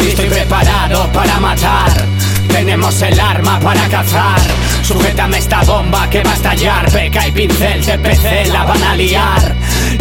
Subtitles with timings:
[0.00, 2.17] Estoy preparado para matar.
[2.48, 4.40] Tenemos el arma para cazar.
[4.82, 6.90] Sujétame esta bomba que va a estallar.
[6.90, 9.54] Peca y pincel, TPC la van a liar.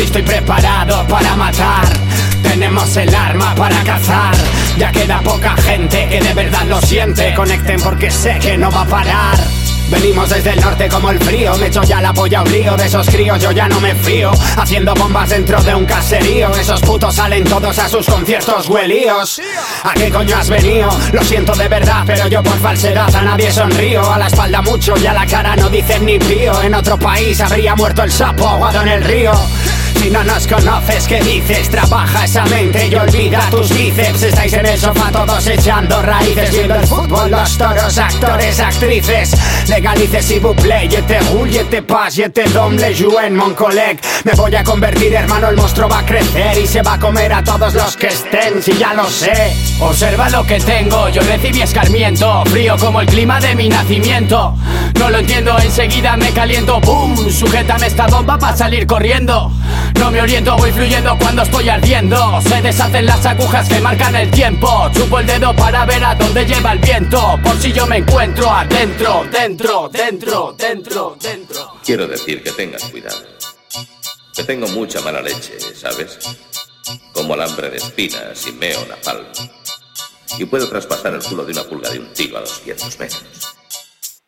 [0.00, 1.88] Estoy preparado para matar.
[2.42, 4.34] Tenemos el arma para cazar.
[4.78, 7.34] Ya queda poca gente que de verdad lo siente.
[7.34, 9.63] Conecten porque sé que no va a parar.
[9.90, 11.54] Venimos desde el norte como el frío.
[11.56, 12.76] Me echo ya la polla un lío.
[12.76, 14.30] De esos críos yo ya no me fío.
[14.56, 16.50] Haciendo bombas dentro de un caserío.
[16.54, 19.40] Esos putos salen todos a sus conciertos huelíos.
[19.82, 20.88] ¿A qué coño has venido?
[21.12, 24.10] Lo siento de verdad Pero yo por falsedad a nadie sonrío.
[24.10, 26.60] A la espalda mucho y a la cara no dicen ni pío.
[26.62, 29.32] En otro país habría muerto el sapo ahogado en el río.
[30.00, 31.70] Si no nos conoces, ¿qué dices?
[31.70, 34.22] Trabaja esa mente y olvida tus bíceps.
[34.24, 39.34] Estáis en el sofá todos echando raíces Viendo el fútbol, los toros, actores, actrices
[39.74, 42.94] Legalices y buple, y te gul, y te pas, y te domble
[43.24, 46.92] en Moncolec Me voy a convertir, hermano, el monstruo va a crecer Y se va
[46.92, 49.52] a comer a todos los que estén, si ya lo sé.
[49.80, 54.56] Observa lo que tengo, yo recibí escarmiento Frío como el clima de mi nacimiento.
[54.96, 57.16] No lo entiendo, enseguida me caliento ¡Bum!
[57.28, 59.50] Sujétame esta bomba para salir corriendo
[60.04, 62.38] no me oriento, voy fluyendo cuando estoy ardiendo.
[62.42, 64.68] Se deshacen las agujas que marcan el tiempo.
[64.92, 67.40] Chupo el dedo para ver a dónde lleva el viento.
[67.42, 71.80] Por si yo me encuentro adentro, dentro, dentro, dentro, dentro.
[71.82, 73.16] Quiero decir que tengas cuidado.
[74.36, 76.18] Que tengo mucha mala leche, ¿sabes?
[77.14, 79.24] Como alambre de espinas y meo napalm
[80.38, 83.22] Y puedo traspasar el culo de una pulga de un tiro a 200 metros.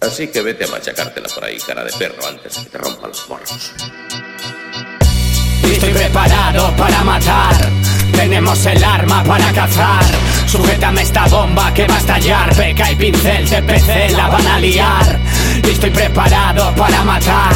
[0.00, 3.08] Así que vete a machacártela por ahí, cara de perro, antes de que te rompa
[3.08, 3.72] los morros.
[5.72, 7.56] Estoy preparado para matar.
[8.12, 10.04] Tenemos el arma para cazar.
[10.46, 12.54] Sujétame esta bomba que va a estallar.
[12.54, 15.18] Peca y pincel, TPC la van a liar.
[15.66, 17.51] Estoy preparado para matar.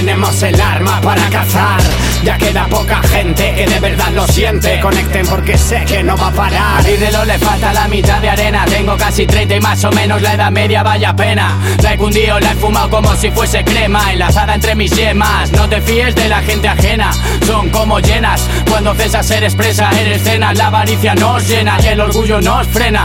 [0.00, 1.78] Tenemos el arma para cazar.
[2.24, 4.80] Ya queda poca gente que de verdad lo siente.
[4.80, 6.78] Conecten porque sé que no va a parar.
[6.78, 8.64] A Ridelo le falta la mitad de arena.
[8.64, 11.54] Tengo casi 30 y más o menos la edad media, vaya pena.
[11.82, 14.10] La he cundido, la he fumado como si fuese crema.
[14.10, 15.52] Enlazada entre mis yemas.
[15.52, 17.10] No te fíes de la gente ajena.
[17.46, 18.48] Son como llenas.
[18.70, 23.04] Cuando cesas ser expresa en escena, la avaricia nos llena y el orgullo nos frena.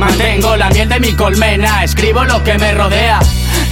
[0.00, 1.84] Mantengo la miel de mi colmena.
[1.84, 3.20] Escribo lo que me rodea.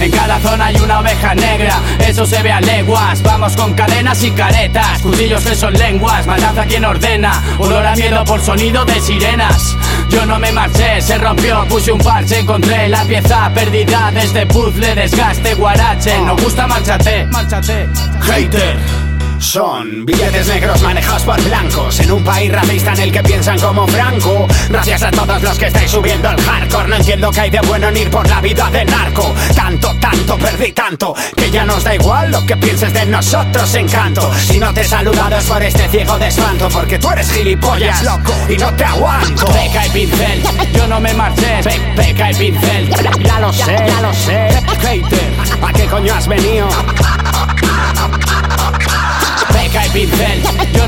[0.01, 3.21] En cada zona hay una oveja negra, eso se ve a leguas.
[3.21, 7.39] Vamos con cadenas y caretas, cuchillos que son lenguas, maldad a quien ordena.
[7.59, 9.77] Olor a miedo por sonido de sirenas.
[10.09, 14.47] Yo no me marché, se rompió, puse un parche, encontré la pieza perdida de este
[14.47, 16.19] puzzle, desgaste, guarache.
[16.25, 17.87] No gusta, márchate, márchate.
[18.21, 19.10] Hater.
[19.41, 23.87] Son billetes negros manejados por blancos En un país racista en el que piensan como
[23.87, 24.47] Franco.
[24.69, 26.87] Gracias a todos los que estáis subiendo el hardcore.
[26.87, 29.33] No entiendo que hay de bueno en ir por la vida de narco.
[29.55, 34.31] Tanto, tanto, perdí tanto Que ya nos da igual lo que pienses de nosotros, encanto.
[34.35, 38.57] Si no te he por este ciego de espanto Porque tú eres gilipollas, loco, y
[38.57, 39.47] no te aguanto.
[39.47, 40.43] Peca y pincel,
[40.73, 41.61] yo no me marché.
[41.95, 42.89] Peca y pincel,
[43.23, 44.49] ya lo sé, ya lo sé.
[44.81, 46.67] Hater, ¿a qué coño has venido?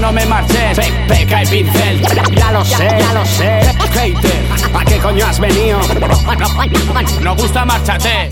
[0.03, 0.74] No me marché.
[1.08, 2.02] peca y pincel,
[2.36, 3.62] ya lo sé, ya lo sé.
[3.94, 4.44] Hater,
[4.74, 5.80] ¿a qué coño has venido?
[7.22, 8.30] No gusta, márchate.